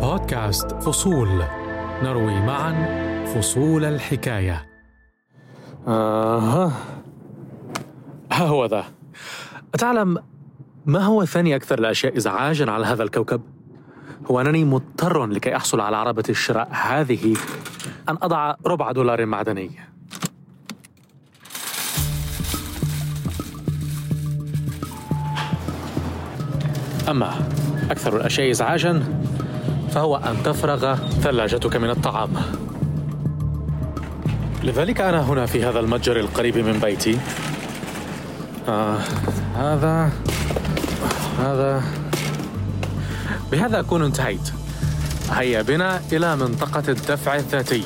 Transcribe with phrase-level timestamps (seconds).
[0.00, 1.42] بودكاست فصول.
[2.02, 2.74] نروي معا
[3.26, 4.66] فصول الحكاية.
[5.86, 6.72] آه ها.
[8.32, 8.84] هو ذا.
[9.74, 10.18] أتعلم
[10.86, 13.42] ما هو ثاني أكثر الأشياء إزعاجا على هذا الكوكب؟
[14.30, 17.36] هو أنني مضطر لكي أحصل على عربة الشراء هذه
[18.08, 19.70] أن أضع ربع دولار معدني.
[27.08, 27.48] أما
[27.90, 29.23] أكثر الأشياء إزعاجا
[29.94, 32.30] فهو أن تفرغ ثلاجتك من الطعام.
[34.62, 37.18] لذلك أنا هنا في هذا المتجر القريب من بيتي.
[38.68, 38.98] آه
[39.56, 40.12] هذا
[41.38, 41.82] هذا.
[43.52, 44.50] بهذا أكون انتهيت.
[45.30, 47.84] هيا بنا إلى منطقة الدفع الذاتي.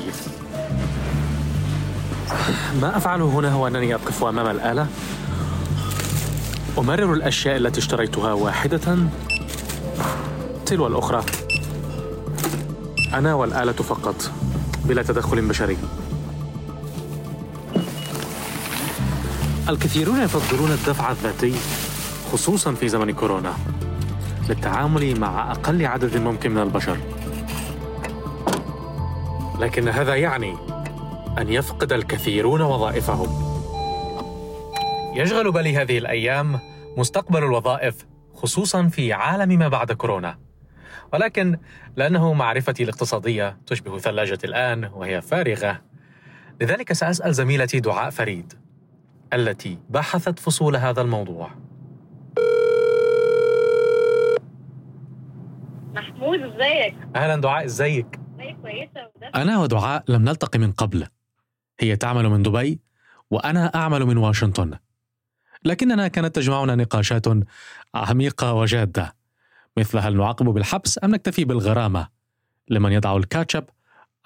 [2.81, 4.87] ما أفعله هنا هو أنني أقف أمام الآلة؟
[6.77, 8.97] أمرر الأشياء التي اشتريتها واحدة.
[10.65, 11.23] تلو الأخرى.
[13.13, 14.31] أنا والآلة فقط
[14.85, 15.77] بلا تدخل بشري.
[19.69, 21.55] الكثيرون يفضلون الدفع الذاتي
[22.33, 23.53] خصوصا في زمن كورونا
[24.49, 26.97] للتعامل مع أقل عدد ممكن من البشر.
[29.59, 30.55] لكن هذا يعني
[31.37, 33.49] أن يفقد الكثيرون وظائفهم.
[35.15, 36.59] يشغل بالي هذه الأيام
[36.97, 40.48] مستقبل الوظائف خصوصا في عالم ما بعد كورونا.
[41.13, 41.57] ولكن
[41.95, 45.81] لأنه معرفتي الاقتصادية تشبه ثلاجة الآن وهي فارغة.
[46.61, 48.53] لذلك سأسأل زميلتي دعاء فريد
[49.33, 51.51] التي بحثت فصول هذا الموضوع.
[55.93, 61.07] محمود ازيك؟ أهلا دعاء ازيك؟ ازيك كويسة وده؟ أنا ودعاء لم نلتقي من قبل.
[61.79, 62.79] هي تعمل من دبي
[63.31, 64.77] وأنا أعمل من واشنطن.
[65.65, 67.25] لكننا كانت تجمعنا نقاشات
[67.95, 69.18] عميقة وجادة.
[69.79, 72.07] مثل هل نعاقب بالحبس أم نكتفي بالغرامة
[72.69, 73.63] لمن يضع الكاتشب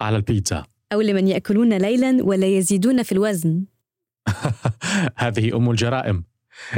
[0.00, 3.64] على البيتزا؟ أو لمن يأكلون ليلا ولا يزيدون في الوزن.
[5.16, 6.24] هذه أم الجرائم.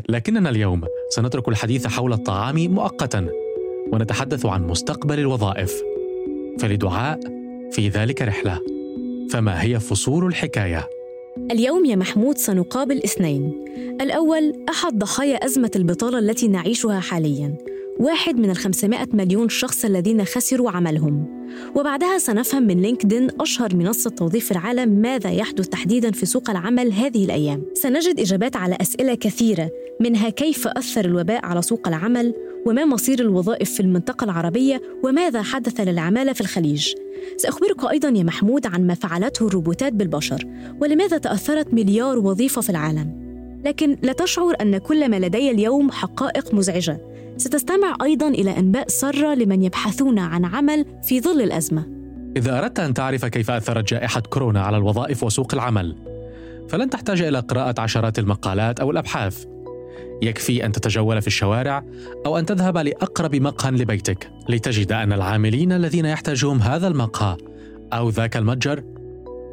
[0.08, 3.28] لكننا اليوم سنترك الحديث حول الطعام مؤقتا
[3.92, 5.82] ونتحدث عن مستقبل الوظائف.
[6.58, 7.20] فلدعاء
[7.72, 8.60] في ذلك رحلة.
[9.30, 10.88] فما هي فصول الحكاية؟
[11.50, 13.64] اليوم يا محمود سنقابل اثنين.
[14.00, 17.75] الأول أحد ضحايا أزمة البطالة التي نعيشها حالياً.
[18.00, 21.26] واحد من الخمسمائة مليون شخص الذين خسروا عملهم.
[21.74, 26.92] وبعدها سنفهم من لينكدين أشهر منصة توظيف في العالم ماذا يحدث تحديداً في سوق العمل
[26.92, 27.62] هذه الأيام.
[27.74, 29.70] سنجد إجابات على أسئلة كثيرة
[30.00, 32.34] منها كيف أثر الوباء على سوق العمل
[32.66, 36.94] وما مصير الوظائف في المنطقة العربية وماذا حدث للعمالة في الخليج.
[37.36, 40.46] سأخبرك أيضا يا محمود عن ما فعلته الروبوتات بالبشر
[40.80, 43.26] ولماذا تأثرت مليار وظيفة في العالم.
[43.64, 47.15] لكن لا تشعر أن كل ما لدي اليوم حقائق مزعجة.
[47.36, 51.86] ستستمع أيضا إلى أنباء سارة لمن يبحثون عن عمل في ظل الأزمة.
[52.36, 55.96] إذا أردت أن تعرف كيف أثرت جائحة كورونا على الوظائف وسوق العمل
[56.68, 59.44] فلن تحتاج إلى قراءة عشرات المقالات أو الأبحاث.
[60.22, 61.84] يكفي أن تتجول في الشوارع
[62.26, 67.36] أو أن تذهب لأقرب مقهى لبيتك لتجد أن العاملين الذين يحتاجهم هذا المقهى
[67.92, 68.82] أو ذاك المتجر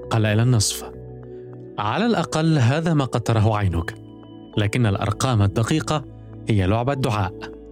[0.09, 0.83] قل إلى النصف.
[1.77, 3.95] على الأقل هذا ما قد تراه عينك
[4.57, 6.05] لكن الأرقام الدقيقة
[6.50, 7.62] هي لعبة دعاء.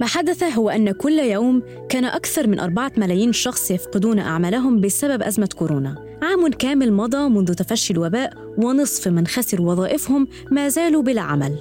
[0.00, 5.22] ما حدث هو أن كل يوم كان أكثر من أربعة ملايين شخص يفقدون أعمالهم بسبب
[5.22, 6.18] أزمة كورونا.
[6.22, 11.58] عام كامل مضى منذ تفشي الوباء ونصف من خسروا وظائفهم ما زالوا بلا عمل.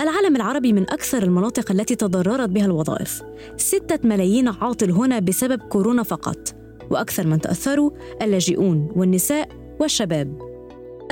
[0.00, 3.22] العالم العربي من أكثر المناطق التي تضررت بها الوظائف.
[3.56, 6.54] ستة ملايين عاطل هنا بسبب كورونا فقط.
[6.90, 7.90] وأكثر من تأثروا
[8.22, 9.48] اللاجئون والنساء
[9.80, 10.38] والشباب.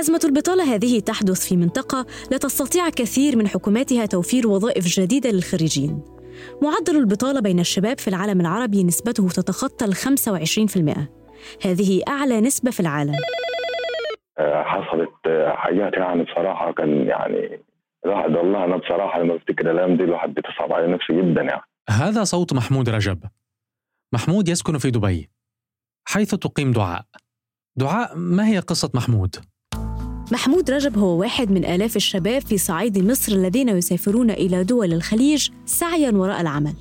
[0.00, 6.17] أزمة البطالة هذه تحدث في منطقة لا تستطيع كثير من حكوماتها توفير وظائف جديدة للخريجين.
[6.62, 10.98] معدل البطالة بين الشباب في العالم العربي نسبته تتخطى ال 25%
[11.66, 13.14] هذه أعلى نسبة في العالم.
[14.40, 15.10] حصلت
[15.48, 17.62] حاجات يعني بصراحة كان يعني
[18.04, 21.62] الواحد والله أنا بصراحة لما بفتكر الأيام دي الواحد بتصعب على نفسه جدا يعني.
[21.90, 23.24] هذا صوت محمود رجب.
[24.12, 25.30] محمود يسكن في دبي
[26.08, 27.04] حيث تقيم دعاء.
[27.76, 29.36] دعاء ما هي قصة محمود؟
[30.32, 35.48] محمود رجب هو واحد من آلاف الشباب في صعيد مصر الذين يسافرون إلى دول الخليج
[35.64, 36.74] سعياً وراء العمل.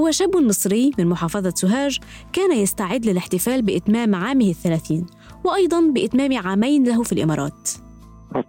[0.00, 1.98] هو شاب مصري من محافظة سوهاج
[2.32, 5.06] كان يستعد للاحتفال بإتمام عامه الثلاثين
[5.44, 7.70] وأيضاً بإتمام عامين له في الإمارات.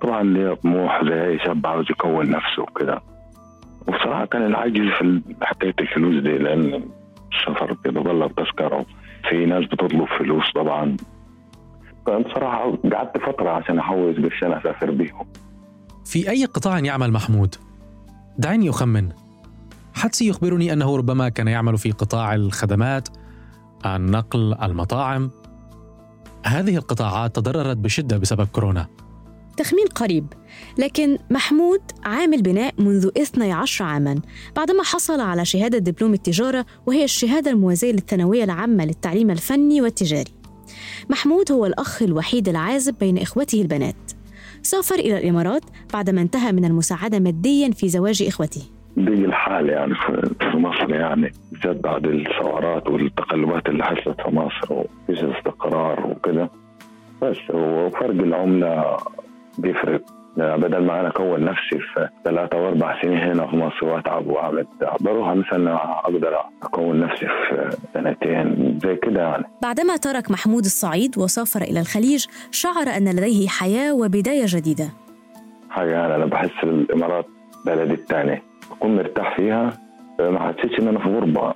[0.02, 3.02] طبعا لي طموح زي شاب عاوز يكون نفسه وكده
[3.88, 6.84] وبصراحة كان العاجز في حكاية الفلوس دي لأن
[7.34, 8.86] السفر بيتطلب تذكره
[9.30, 10.98] في ناس بتطلب فلوس طبعا
[12.08, 15.28] فأنا بصراحة قعدت فترة عشان احوز قرشين أسافر بيهم.
[16.06, 17.56] في أي قطاع يعمل محمود؟
[18.38, 19.10] دعني أخمن.
[19.94, 23.10] حدسي يخبرني أنه ربما كان يعمل في قطاع الخدمات
[23.86, 25.32] النقل المطاعم.
[26.46, 28.88] هذه القطاعات تضررت بشدة بسبب كورونا.
[29.58, 30.34] تخمين قريب
[30.78, 34.22] لكن محمود عامل بناء منذ 12 عاما
[34.56, 40.37] بعدما حصل على شهادة دبلوم التجارة وهي الشهادة الموازية للثانوية العامة للتعليم الفني والتجاري.
[41.10, 44.12] محمود هو الأخ الوحيد العازب بين إخوته البنات.
[44.62, 45.62] سافر إلى الإمارات
[45.94, 48.62] بعدما انتهى من المساعدة ماديا في زواج إخوته.
[48.98, 49.96] دي الحال يعني
[50.40, 56.50] في مصر يعني بالذات بعد الثورات والتقلبات اللي حصلت في مصر وفيش استقرار وكده.
[57.22, 58.98] بس وفرق العملة
[59.58, 60.02] بيفرق.
[60.38, 64.68] بدل ما أنا أكون نفسي في ثلاثة واربع سنين هنا في مصر وأتعب وأعمل
[65.00, 69.44] بروح مثلا أقدر أكون نفسي في سنتين زي كده يعني.
[69.62, 74.90] بعدما ترك محمود الصعيد وسافر إلى الخليج شعر أن لديه حياة وبداية جديدة.
[75.70, 77.26] حاجة يعني أنا بحس الامارات
[77.66, 78.42] بلدي الثاني
[78.72, 79.78] بكون مرتاح فيها
[80.20, 81.54] ما حسيتش إن أنا في غربة.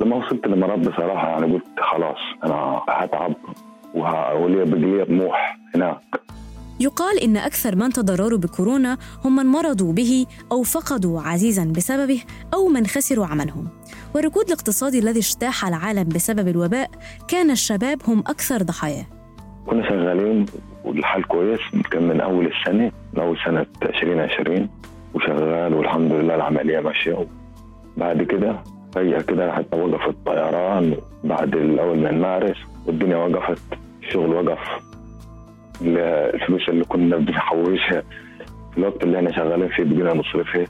[0.00, 3.34] لما وصلت الإمارات بصراحة يعني قلت خلاص أنا هتعب
[4.40, 6.21] ولي بقي طموح هناك.
[6.82, 12.22] يقال إن أكثر من تضرروا بكورونا هم من مرضوا به أو فقدوا عزيزا بسببه
[12.54, 13.68] أو من خسروا عملهم.
[14.14, 16.90] والركود الاقتصادي الذي اجتاح العالم بسبب الوباء
[17.28, 19.06] كان الشباب هم أكثر ضحاياه
[19.66, 20.46] كنا شغالين
[20.84, 24.68] والحال كويس كان من أول السنة من أول سنة 2020
[25.14, 27.26] وشغال والحمد لله العملية ماشية.
[27.96, 28.56] بعد كده
[28.94, 32.56] فجأة كده حتى وقف الطيران بعد الأول من مارس
[32.86, 33.62] والدنيا وقفت
[34.02, 34.91] الشغل وقف.
[35.80, 38.02] الفلوس اللي كنا بنحوشها
[38.72, 40.64] في الوقت اللي إحنا شغالين فيه بقينا نصرفها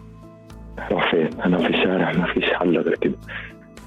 [0.90, 3.14] راح فين؟ أنا في الشارع ما فيش حل غير كده.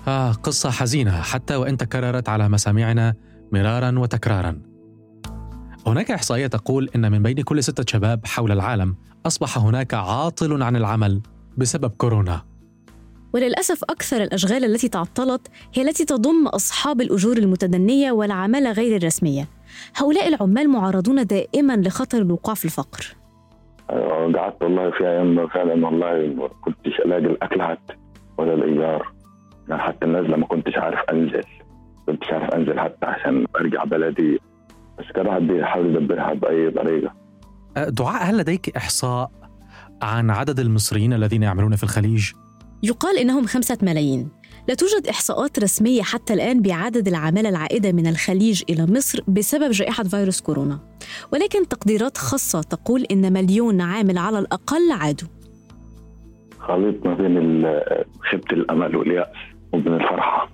[0.07, 1.21] آه قصة حزينة.
[1.21, 3.13] حتى وإن تكررت على مسامعنا
[3.51, 4.61] مرارا وتكرارا.
[5.87, 8.95] هناك إحصائية تقول إن من بين كل ستة شباب حول العالم
[9.25, 11.21] أصبح هناك عاطل عن العمل
[11.57, 12.41] بسبب كورونا.
[13.33, 19.47] وللأسف أكثر الأشغال التي تعطلت هي التي تضم أصحاب الأجور المتدنية والعمالة غير الرسمية.
[19.95, 23.15] هؤلاء العمال معرضون دائما لخطر الوقوع في الفقر.
[23.89, 27.93] أيوة، قعدت والله في أيام فعلا والله ما كنتش ألاقي الأكل حتى
[28.37, 29.13] ولا الإيجار.
[29.69, 31.43] يعني حتى النزله ما كنتش عارف أنزل
[32.05, 34.39] كنتش عارف أنزل حتى عشان أرجع بلدي.
[34.99, 37.13] بس كان الواحد بيحاول يدبرها بأي طريقة.
[37.77, 39.31] أه، دعاء هل لديك إحصاء
[40.01, 42.31] عن عدد المصريين الذين يعملون في الخليج؟
[42.83, 44.29] يقال إنهم خمسة ملايين.
[44.67, 50.03] لا توجد إحصاءات رسمية حتى الآن بعدد العمالة العائدة من الخليج إلى مصر بسبب جائحة
[50.03, 50.79] فيروس كورونا.
[51.33, 55.27] ولكن تقديرات خاصة تقول إن مليون عامل على الأقل عادوا.
[56.59, 57.63] خليط ما بين
[58.19, 59.27] خيبة الأمل واليأس
[59.73, 60.49] وبين الفرحة.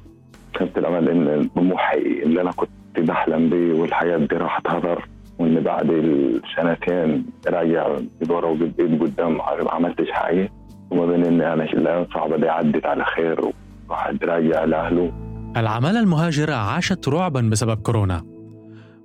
[0.60, 5.08] خيبة الأمل إن طموحي اللي أنا كنت بحلم بيه والحياة دي راحت هدر
[5.40, 10.52] وإن بعد السنتين راجع بدورة وجديد قدام ما عملتش حاجة.
[10.92, 13.52] وما بين إن أنا الأيام صعبة دي عدت على خير
[13.92, 15.14] واحد راجع لأهله.
[15.58, 18.26] العمالة المهاجرة عاشت رعبا بسبب كورونا.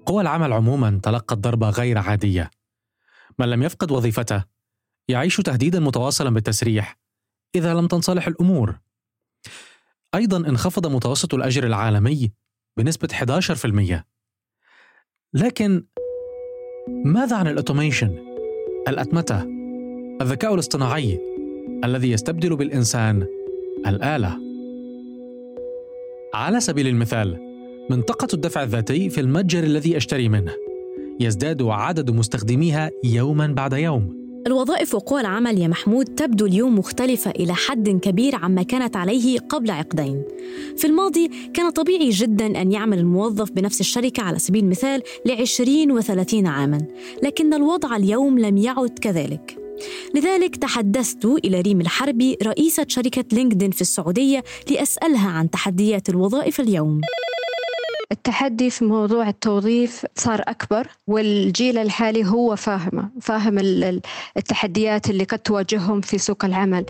[0.06, 2.50] قوى العمل عموما تلقت ضربة غير عادية.
[3.38, 4.44] من لم يفقد وظيفته
[5.08, 6.98] يعيش تهديدا متواصلا بالتسريح
[7.54, 8.78] إذا لم تنصلح الأمور.
[10.14, 12.32] أيضا انخفض متوسط الأجر العالمي
[12.76, 14.04] بنسبة 11%
[15.34, 15.86] لكن
[17.04, 18.18] ماذا عن الأوتوميشن؟
[18.88, 19.42] الأتمتة
[20.20, 21.20] الذكاء الاصطناعي
[21.84, 23.26] الذي يستبدل بالإنسان
[23.86, 24.45] الآلة.
[26.36, 27.38] على سبيل المثال
[27.90, 30.52] منطقة الدفع الذاتي في المتجر الذي أشتري منه
[31.20, 37.54] يزداد عدد مستخدميها يوما بعد يوم الوظائف وقوى العمل يا محمود تبدو اليوم مختلفة إلى
[37.54, 40.22] حد كبير عما كانت عليه قبل عقدين.
[40.76, 46.46] في الماضي كان طبيعي جدا أن يعمل الموظف بنفس الشركة على سبيل المثال لعشرين وثلاثين
[46.46, 46.78] عاما،
[47.22, 49.65] لكن الوضع اليوم لم يعد كذلك.
[50.14, 57.00] لذلك تحدثت إلى ريم الحربي رئيسة شركة لينكدين في السعودية لأسألها عن تحديات الوظائف اليوم.
[58.12, 63.58] التحدي في موضوع التوظيف صار أكبر والجيل الحالي هو فاهمة فاهم
[64.36, 66.84] التحديات اللي قد تواجههم في سوق العمل.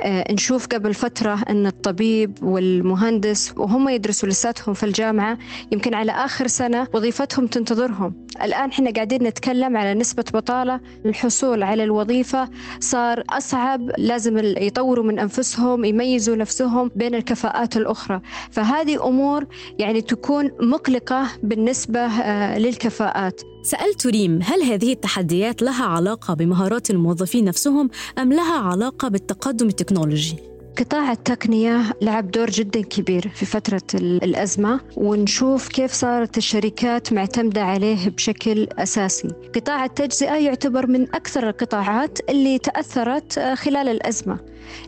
[0.00, 5.38] آه، نشوف قبل فترة أن الطبيب والمهندس وهم يدرسوا لساتهم في الجامعة
[5.72, 8.26] يمكن على آخر سنة وظيفتهم تنتظرهم.
[8.42, 10.80] الآن إحنا قاعدين نتكلم على نسبة بطالة.
[11.06, 12.48] الحصول على الوظيفة
[12.80, 18.20] صار أصعب لازم يطوروا من أنفسهم يميزوا نفسهم بين الكفاءات الأخرى.
[18.50, 19.46] فهذه أمور
[19.78, 23.40] يعني تكون مقلقة بالنسبة آه، للكفاءات.
[23.62, 30.36] سألت ريم هل هذه التحديات لها علاقة بمهارات الموظفين نفسهم أم لها علاقة بالتقدم التكنولوجي؟
[30.78, 38.08] قطاع التقنية لعب دور جدا كبير في فترة الأزمة ونشوف كيف صارت الشركات معتمدة عليه
[38.08, 39.28] بشكل أساسي.
[39.54, 44.38] قطاع التجزئة يعتبر من أكثر القطاعات اللي تأثرت آه، خلال الأزمة.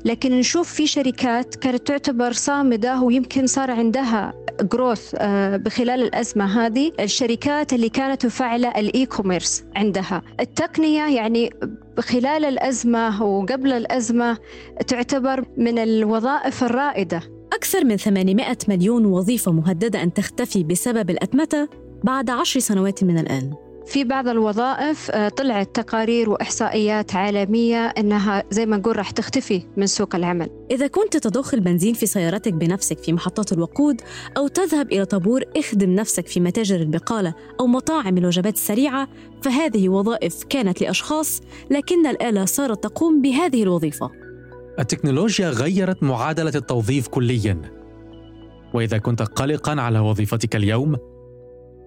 [0.05, 4.33] لكن نشوف في شركات كانت تعتبر صامدة ويمكن صار عندها
[4.63, 5.15] growth
[5.55, 10.23] بخلال الأزمة هذه الشركات اللي كانت مفعلة ال e-commerce عندها.
[10.41, 11.51] التقنية يعني
[11.99, 14.39] خلال الأزمة وقبل الأزمة
[14.87, 17.23] تعتبر من الوظائف الرائدة.
[17.53, 21.69] أكثر من 800 مليون وظيفة مهددة أن تختفي بسبب الأتمتة
[22.05, 23.70] بعد عشر سنوات من الآن.
[23.91, 29.87] في بعض الوظائف آه، طلعت تقارير وإحصائيات عالمية إنها زي ما نقول راح تختفي من
[29.87, 30.51] سوق العمل.
[30.71, 34.01] إذا كنت تضخ البنزين في سيارتك بنفسك في محطات الوقود
[34.37, 39.09] أو تذهب إلى طابور اخدم نفسك في متاجر البقالة أو مطاعم الوجبات السريعة
[39.43, 44.11] فهذه وظائف كانت لأشخاص لكن الآلة صارت تقوم بهذه الوظيفة.
[44.79, 47.63] التكنولوجيا غيرت معادلة التوظيف كليا.
[48.75, 50.97] وإذا كنت قلقا على وظيفتك اليوم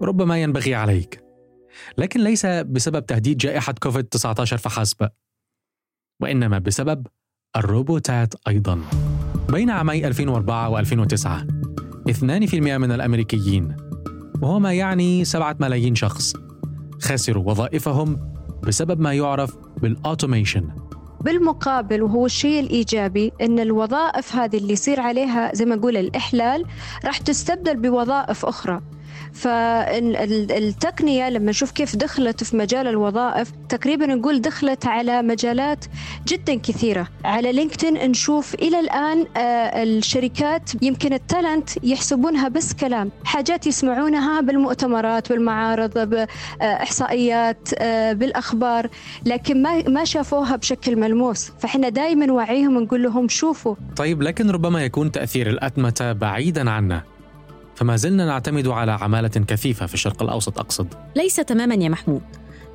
[0.02, 1.23] ربما ينبغي عليك
[1.98, 5.08] لكن ليس بسبب تهديد جائحة كوفيد 19 فحسب
[6.22, 7.06] وإنما بسبب
[7.56, 8.80] الروبوتات أيضا.
[9.48, 11.28] بين عامي 2004 و2009
[12.10, 13.76] 2% من الأمريكيين
[14.42, 16.32] وهو ما يعني 7 ملايين شخص
[17.00, 20.68] خسروا وظائفهم بسبب ما يعرف بالأوتوميشن
[21.20, 26.64] بالمقابل وهو الشيء الإيجابي أن الوظائف هذه اللي يصير عليها زي ما نقول الإحلال
[27.04, 28.80] راح تستبدل بوظائف أخرى.
[29.34, 35.84] فالتقنية لما نشوف كيف دخلت في مجال الوظائف تقريبا نقول دخلت على مجالات
[36.28, 37.08] جدا كثيرة.
[37.24, 43.10] على لينكدين نشوف إلى الآن آه، الشركات يمكن التالنت يحسبونها بس كلام.
[43.24, 48.88] حاجات يسمعونها بالمؤتمرات بالمعارض بإحصائيات آه، بالأخبار
[49.26, 51.52] لكن ما ما شافوها بشكل ملموس.
[51.58, 53.74] فإحنا دائما نوعيهم نقول لهم شوفوا.
[53.96, 57.13] طيب لكن ربما يكون تأثير الأتمتة بعيدا عنا.
[57.74, 60.86] فما زلنا نعتمد على عمالة كثيفة في الشرق الأوسط أقصد.
[61.16, 62.22] ليس تماما يا محمود.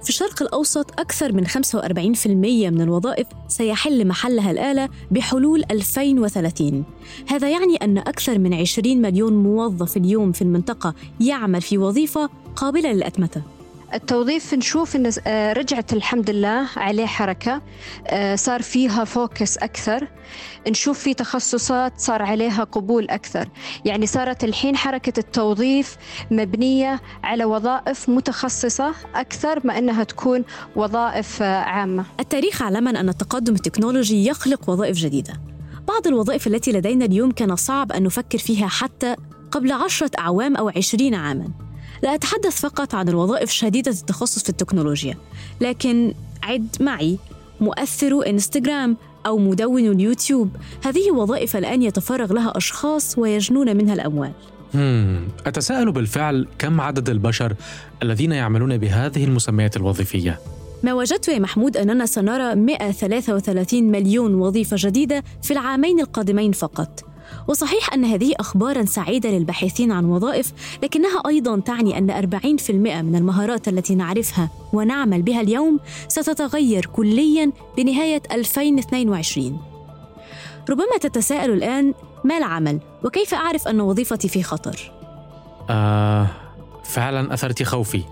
[0.03, 2.27] في الشرق الأوسط أكثر من 45%
[2.71, 6.83] من الوظائف سيحل محلها الآلة بحلول 2030
[7.27, 12.91] هذا يعني أن أكثر من 20 مليون موظف اليوم في المنطقة يعمل في وظيفة قابلة
[12.91, 13.58] للأتمتة.
[13.93, 17.61] التوظيف نشوف إن آه، رجعت الحمد لله عليه حركة
[18.07, 20.07] آه، صار فيها فوكس أكثر.
[20.67, 23.49] نشوف في تخصصات صار عليها قبول أكثر.
[23.85, 25.97] يعني صارت الحين حركة التوظيف
[26.31, 30.43] مبنية على وظائف متخصصة أكثر ما إنها تكون
[30.75, 32.05] وظائف آه، عامة.
[32.19, 35.33] التاريخ علمنا أن التقدم التكنولوجي يخلق وظائف جديدة.
[35.87, 39.15] بعض الوظائف التي لدينا اليوم كان صعب أن نفكر فيها حتى
[39.51, 41.68] قبل عشرة أعوام أو عشرين عاما.
[42.03, 45.17] لا أتحدث فقط عن الوظائف شديدة التخصص في التكنولوجيا
[45.61, 46.13] لكن
[46.43, 47.17] عد معي
[47.61, 50.49] مؤثر إنستغرام أو مدون اليوتيوب
[50.85, 54.31] هذه وظائف الآن يتفرغ لها أشخاص ويجنون منها الأموال.
[55.45, 57.53] أتساءل بالفعل كم عدد البشر
[58.03, 60.39] الذين يعملون بهذه المسميات الوظيفية؟
[60.83, 67.08] ما وجدت يا محمود أننا سنرى 133 مليون وظيفة جديدة في العامين القادمين فقط
[67.49, 70.53] وصحيح أن هذه أخبارا سعيدة للباحثين عن وظائف
[70.83, 72.29] لكنها أيضا تعني أن
[72.67, 79.59] 40% من المهارات التي نعرفها ونعمل بها اليوم ستتغير كليا بنهاية 2022
[80.69, 84.91] ربما تتساءل الآن ما العمل؟ وكيف أعرف أن وظيفتي في خطر؟
[85.69, 86.27] آه
[86.83, 88.03] فعلا أثرت خوفي.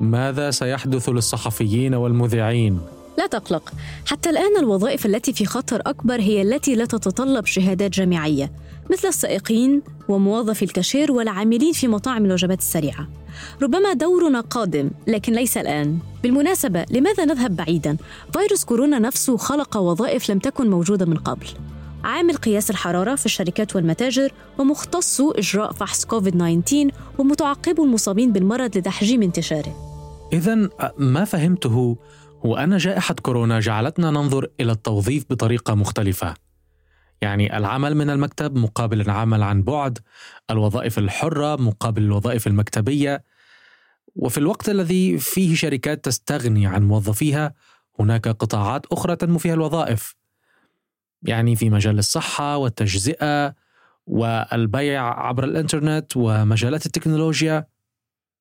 [0.00, 2.80] ماذا سيحدث للصحفيين والمذيعين؟
[3.18, 3.72] لا تقلق.
[4.06, 8.52] حتى الآن الوظائف التي في خطر أكبر هي التي لا تتطلب شهادات جامعية
[8.90, 13.08] مثل السائقين وموظفي الكاشير والعاملين في مطاعم الوجبات السريعة.
[13.62, 15.98] ربما دورنا قادم لكن ليس الآن.
[16.22, 17.96] بالمناسبة لماذا نذهب بعيدا؟
[18.32, 21.46] فيروس كورونا نفسه خلق وظائف لم تكن موجودة من قبل.
[22.04, 29.22] عامل قياس الحرارة في الشركات والمتاجر ومختص إجراء فحص كوفيد 19 ومتعقب المصابين بالمرض لتحجيم
[29.22, 29.92] انتشاره.
[30.32, 31.96] إذا ما فهمته
[32.46, 36.34] هو أن جائحة كورونا جعلتنا ننظر إلى التوظيف بطريقة مختلفة.
[37.20, 39.98] يعني العمل من المكتب مقابل العمل عن بعد،
[40.50, 43.24] الوظائف الحرة مقابل الوظائف المكتبية،
[44.16, 47.54] وفي الوقت الذي فيه شركات تستغني عن موظفيها،
[47.98, 50.14] هناك قطاعات أخرى تنمو فيها الوظائف.
[51.22, 53.54] يعني في مجال الصحة والتجزئة
[54.06, 57.66] والبيع عبر الإنترنت ومجالات التكنولوجيا.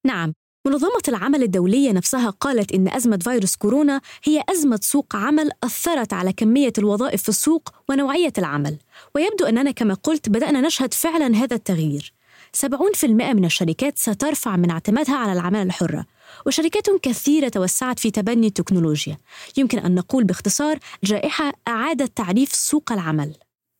[0.05, 0.33] نعم،
[0.65, 6.33] منظمة العمل الدولية نفسها قالت إن أزمة فيروس كورونا هي أزمة سوق عمل أثرت على
[6.33, 8.77] كمية الوظائف في السوق ونوعية العمل.
[9.15, 12.13] ويبدو أننا كما قلت بدأنا نشهد فعلا هذا التغيير.
[12.53, 16.05] 70% من الشركات سترفع من اعتمادها على العمالة الحرة
[16.45, 19.17] وشركات كثيرة توسعت في تبني التكنولوجيا.
[19.57, 23.33] يمكن أن نقول باختصار جائحة أعادت تعريف سوق العمل.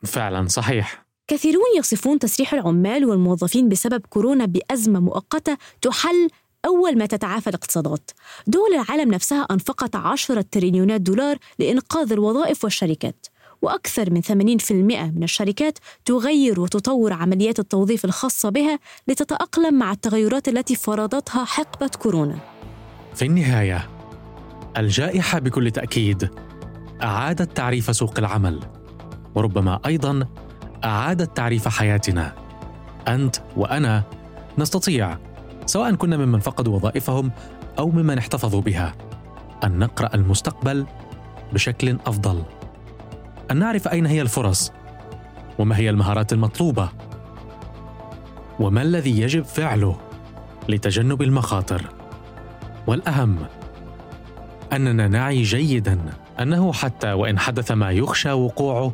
[0.04, 1.06] فعلا صحيح.
[1.28, 6.30] كثيرون يصفون تسريح العمال والموظفين بسبب كورونا بأزمة مؤقتة تحل
[6.66, 8.12] أول ما تتعافى الاقتصادات.
[8.48, 13.28] دول العالم نفسها أنفقت عشرة تريليونات دولار لإنقاذ الوظائف والشركات
[13.62, 20.76] وأكثر من 80% من الشركات تغير وتطور عمليات التوظيف الخاصة بها لتتأقلم مع التغيرات التي
[20.76, 22.40] فرضتها حقبة كورونا.
[23.16, 23.90] في النهاية
[24.78, 26.30] الجائحة بكل تأكيد
[27.04, 28.60] أعادت تعريف سوق العمل
[29.36, 30.28] وربما أيضا
[30.84, 32.36] أعادت تعريف حياتنا.
[33.08, 34.04] أنت وأنا
[34.58, 35.18] نستطيع
[35.72, 37.32] سواء كنا ممن فقدوا وظائفهم
[37.80, 38.94] أو ممن احتفظوا بها.
[39.64, 40.86] أن نقرأ المستقبل
[41.54, 42.44] بشكل أفضل.
[43.52, 44.72] أن نعرف أين هي الفرص.
[45.60, 46.90] وما هي المهارات المطلوبة.
[48.60, 49.98] وما الذي يجب فعله
[50.70, 51.90] لتجنب المخاطر.
[52.88, 53.38] والأهم
[54.74, 56.00] أننا نعي جيدا
[56.40, 58.94] أنه حتى وإن حدث ما يخشى وقوعه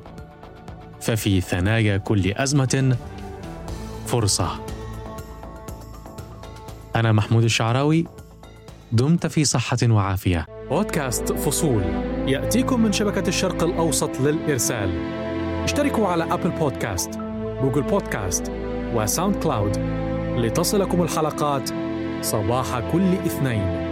[1.02, 2.98] ففي ثنايا كل أزمة
[4.06, 4.77] فرصة.
[7.00, 8.06] أنا محمود الشعراوي
[8.92, 10.46] دمت في صحة وعافية.
[10.70, 11.84] بودكاست فصول.
[12.28, 14.90] يأتيكم من شبكة الشرق الأوسط للإرسال.
[15.64, 17.10] اشتركوا على أبل بودكاست
[17.62, 18.52] جوجل بودكاست
[18.94, 19.78] وساوند كلاود
[20.38, 21.70] لتصلكم الحلقات
[22.22, 23.87] صباح كل اثنين.